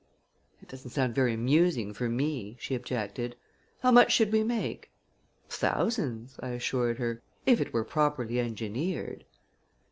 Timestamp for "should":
4.11-4.31